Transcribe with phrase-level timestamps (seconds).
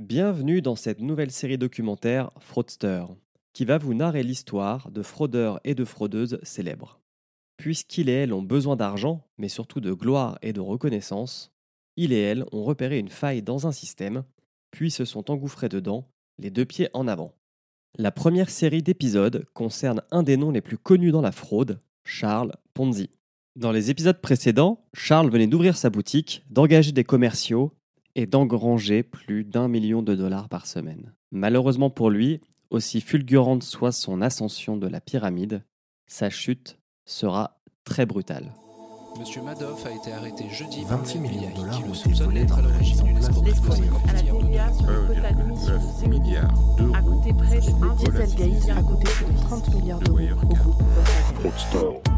[0.00, 3.04] Bienvenue dans cette nouvelle série documentaire Fraudster,
[3.52, 7.02] qui va vous narrer l'histoire de fraudeurs et de fraudeuses célèbres.
[7.58, 11.52] Puisqu'il et elle ont besoin d'argent, mais surtout de gloire et de reconnaissance,
[11.98, 14.24] il et elle ont repéré une faille dans un système,
[14.70, 16.08] puis se sont engouffrés dedans,
[16.38, 17.34] les deux pieds en avant.
[17.98, 22.54] La première série d'épisodes concerne un des noms les plus connus dans la fraude, Charles
[22.72, 23.10] Ponzi.
[23.54, 27.74] Dans les épisodes précédents, Charles venait d'ouvrir sa boutique, d'engager des commerciaux
[28.14, 31.14] et d'engranger plus d'un million de dollars par semaine.
[31.30, 35.62] Malheureusement pour lui, aussi fulgurante soit son ascension de la pyramide,
[36.06, 38.52] sa chute sera très brutale.
[39.18, 42.26] Monsieur Madoff a été arrêté jeudi 26 par le millions de dollars le été soupçonne
[42.26, 46.00] volés d'être à dans la l'origine d'une escroquerie à la TVA sur le quota de
[46.00, 46.54] 6 milliards
[46.94, 50.18] a coûté près de Dieselgate a coûté plus de 30 milliards d'euros.
[51.44, 52.09] Au groupe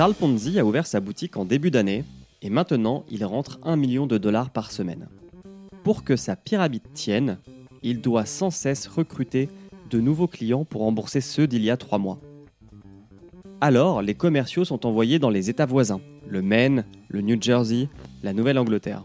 [0.00, 2.06] Charles Ponzi a ouvert sa boutique en début d'année
[2.40, 5.10] et maintenant il rentre 1 million de dollars par semaine.
[5.84, 7.36] Pour que sa pyramide tienne,
[7.82, 9.50] il doit sans cesse recruter
[9.90, 12.18] de nouveaux clients pour rembourser ceux d'il y a 3 mois.
[13.60, 17.86] Alors, les commerciaux sont envoyés dans les États voisins, le Maine, le New Jersey,
[18.22, 19.04] la Nouvelle-Angleterre.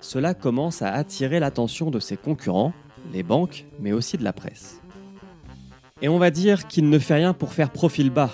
[0.00, 2.72] Cela commence à attirer l'attention de ses concurrents,
[3.12, 4.80] les banques, mais aussi de la presse.
[6.02, 8.30] Et on va dire qu'il ne fait rien pour faire profil bas,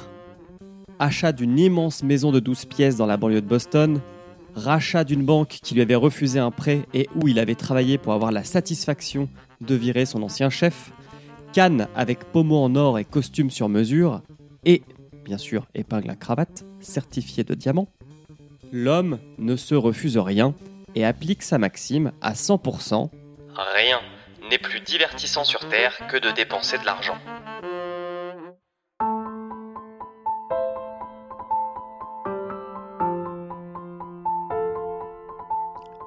[0.99, 4.01] achat d'une immense maison de 12 pièces dans la banlieue de Boston,
[4.55, 8.13] rachat d'une banque qui lui avait refusé un prêt et où il avait travaillé pour
[8.13, 9.29] avoir la satisfaction
[9.61, 10.93] de virer son ancien chef,
[11.53, 14.23] canne avec pommeau en or et costume sur mesure,
[14.65, 14.83] et,
[15.25, 17.89] bien sûr, épingle à cravate, certifié de diamant,
[18.73, 20.55] l'homme ne se refuse rien
[20.95, 23.11] et applique sa maxime à 100%.
[23.75, 24.01] Rien
[24.51, 27.17] n'est plus divertissant sur Terre que de dépenser de l'argent.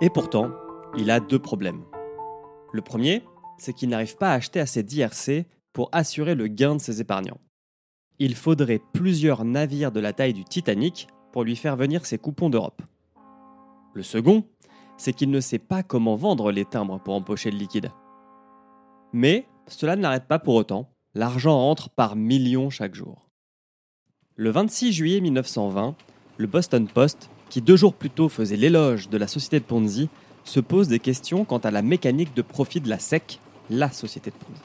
[0.01, 0.51] Et pourtant,
[0.97, 1.83] il a deux problèmes.
[2.71, 3.23] Le premier,
[3.57, 7.41] c'est qu'il n'arrive pas à acheter assez d'IRC pour assurer le gain de ses épargnants.
[8.17, 12.49] Il faudrait plusieurs navires de la taille du Titanic pour lui faire venir ses coupons
[12.49, 12.81] d'Europe.
[13.93, 14.45] Le second,
[14.97, 17.91] c'est qu'il ne sait pas comment vendre les timbres pour empocher le liquide.
[19.11, 23.29] Mais cela ne l'arrête pas pour autant, l'argent rentre par millions chaque jour.
[24.35, 25.95] Le 26 juillet 1920,
[26.37, 30.09] le Boston Post qui deux jours plus tôt faisait l'éloge de la société de Ponzi,
[30.43, 33.39] se pose des questions quant à la mécanique de profit de la SEC,
[33.69, 34.61] la société de Ponzi.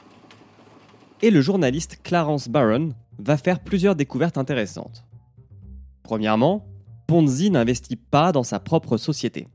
[1.21, 5.03] Et le journaliste Clarence Barron va faire plusieurs découvertes intéressantes.
[6.03, 6.65] Premièrement,
[7.07, 9.47] Ponzi n'investit pas dans sa propre société.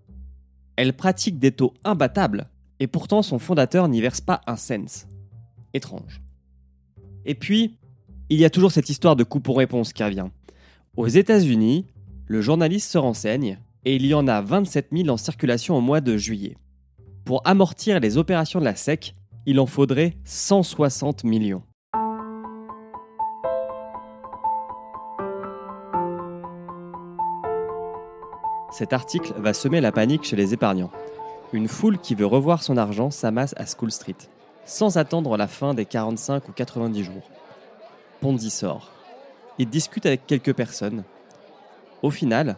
[0.77, 2.49] Elle pratique des taux imbattables,
[2.79, 5.07] et pourtant son fondateur n'y verse pas un cent.
[5.75, 6.21] Étrange.
[7.25, 7.77] Et puis,
[8.31, 10.29] il y a toujours cette histoire de coupon-réponse qui revient.
[10.97, 11.87] Aux États-Unis,
[12.31, 16.01] le journaliste se renseigne et il y en a 27 000 en circulation au mois
[16.01, 16.57] de juillet.
[17.25, 19.15] Pour amortir les opérations de la SEC,
[19.47, 21.65] il en faudrait 160 millions.
[28.71, 30.93] Cet article va semer la panique chez les épargnants.
[31.53, 34.15] Une foule qui veut revoir son argent s'amasse à School Street,
[34.65, 37.29] sans attendre la fin des 45 ou 90 jours.
[38.21, 38.93] Ponzi sort.
[39.59, 41.03] Il discute avec quelques personnes,
[42.03, 42.57] au final,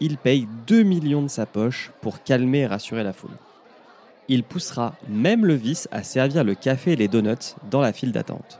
[0.00, 3.36] il paye 2 millions de sa poche pour calmer et rassurer la foule.
[4.28, 8.12] Il poussera même le vice à servir le café et les donuts dans la file
[8.12, 8.58] d'attente.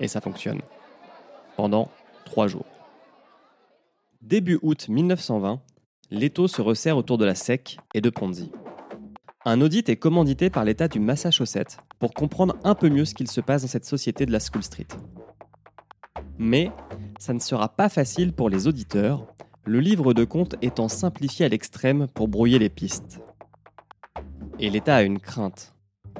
[0.00, 0.60] Et ça fonctionne.
[1.56, 1.88] Pendant
[2.24, 2.66] 3 jours.
[4.20, 5.60] Début août 1920,
[6.10, 8.50] l'étau se resserre autour de la SEC et de Ponzi.
[9.44, 13.28] Un audit est commandité par l'État du Massachusetts pour comprendre un peu mieux ce qu'il
[13.28, 14.86] se passe dans cette société de la School Street.
[16.38, 16.70] Mais
[17.22, 19.32] ça ne sera pas facile pour les auditeurs,
[19.64, 23.20] le livre de compte étant simplifié à l'extrême pour brouiller les pistes.
[24.58, 25.76] Et l'État a une crainte,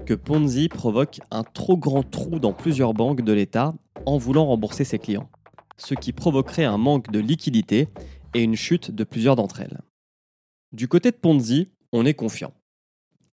[0.06, 3.74] que Ponzi provoque un trop grand trou dans plusieurs banques de l'État
[4.06, 5.28] en voulant rembourser ses clients.
[5.76, 7.88] ce qui provoquerait un manque de liquidité
[8.34, 9.80] et une chute de plusieurs d'entre elles.
[10.70, 12.52] Du côté de Ponzi, on est confiant.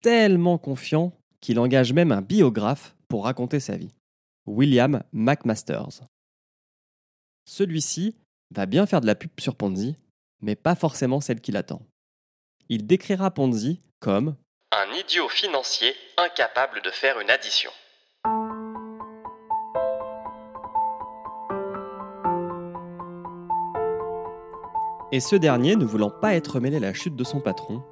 [0.01, 3.93] Tellement confiant qu'il engage même un biographe pour raconter sa vie,
[4.47, 6.01] William McMasters.
[7.51, 8.15] Celui-ci
[8.51, 9.95] va bien faire de la pub sur Ponzi,
[10.39, 11.81] mais pas forcément celle qu'il attend.
[12.69, 14.35] Il décrira Ponzi comme
[14.71, 17.71] un idiot financier incapable de faire une addition.
[25.11, 27.83] Et ce dernier, ne voulant pas être mêlé à la chute de son patron,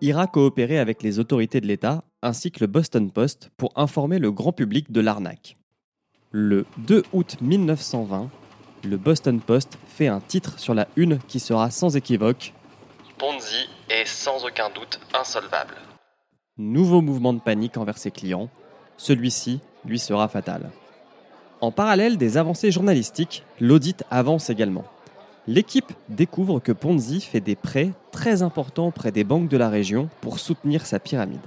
[0.00, 4.32] ira coopérer avec les autorités de l'État ainsi que le Boston Post pour informer le
[4.32, 5.54] grand public de l'arnaque.
[6.32, 8.28] Le 2 août 1920,
[8.84, 12.52] le Boston Post fait un titre sur la une qui sera sans équivoque
[13.18, 15.74] Ponzi est sans aucun doute insolvable.
[16.56, 18.48] Nouveau mouvement de panique envers ses clients,
[18.96, 20.70] celui-ci lui sera fatal.
[21.60, 24.84] En parallèle des avancées journalistiques, l'audit avance également.
[25.48, 30.08] L'équipe découvre que Ponzi fait des prêts très importants auprès des banques de la région
[30.20, 31.40] pour soutenir sa pyramide.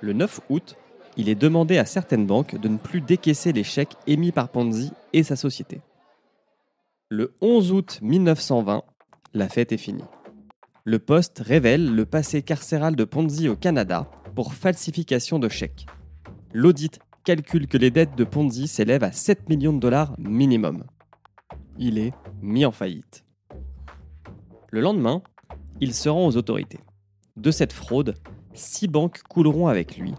[0.00, 0.76] Le 9 août,
[1.16, 4.92] il est demandé à certaines banques de ne plus décaisser les chèques émis par Ponzi
[5.12, 5.80] et sa société.
[7.12, 8.84] Le 11 août 1920,
[9.34, 10.04] la fête est finie.
[10.84, 15.86] Le Poste révèle le passé carcéral de Ponzi au Canada pour falsification de chèques.
[16.54, 20.84] L'audit calcule que les dettes de Ponzi s'élèvent à 7 millions de dollars minimum.
[21.80, 22.12] Il est
[22.42, 23.24] mis en faillite.
[24.70, 25.20] Le lendemain,
[25.80, 26.78] il se rend aux autorités.
[27.36, 28.14] De cette fraude,
[28.54, 30.14] six banques couleront avec lui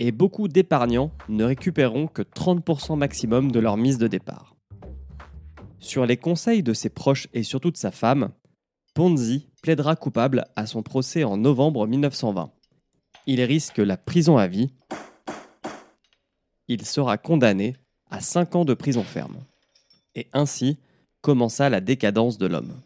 [0.00, 4.51] et beaucoup d'épargnants ne récupéreront que 30% maximum de leur mise de départ.
[5.82, 8.30] Sur les conseils de ses proches et surtout de sa femme,
[8.94, 12.52] Ponzi plaidera coupable à son procès en novembre 1920.
[13.26, 14.72] Il risque la prison à vie.
[16.68, 17.74] Il sera condamné
[18.10, 19.44] à 5 ans de prison ferme.
[20.14, 20.78] Et ainsi
[21.20, 22.80] commença la décadence de l'homme.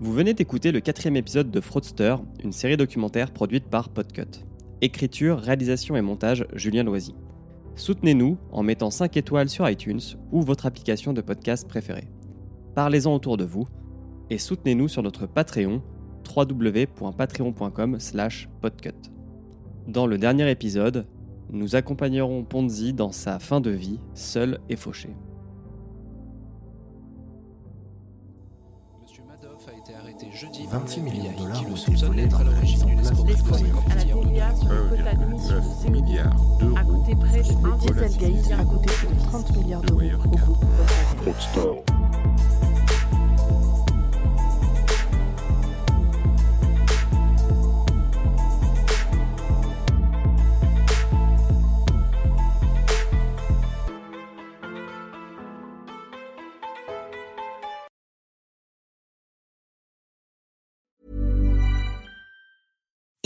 [0.00, 4.44] Vous venez d'écouter le quatrième épisode de Fraudster, une série documentaire produite par Podcut.
[4.82, 7.14] Écriture, réalisation et montage, Julien Loisy.
[7.78, 10.00] Soutenez-nous en mettant 5 étoiles sur iTunes
[10.32, 12.08] ou votre application de podcast préférée.
[12.74, 13.68] Parlez-en autour de vous
[14.30, 15.80] et soutenez-nous sur notre Patreon
[16.36, 19.12] www.patreon.com/podcut.
[19.86, 21.06] Dans le dernier épisode,
[21.50, 25.10] nous accompagnerons Ponzi dans sa fin de vie, seul et fauché.
[30.70, 34.68] 26 milliards de dollars ont été volés dans l'origine d'une escroquerie à la DIA sur
[34.68, 36.76] le quota d'émission de 6 milliards d'euros.
[36.76, 40.00] À côté près de Dieselgate, à côté de 30 milliards d'euros.
[40.00, 40.64] au groupe
[41.24, 41.97] Volkswagen.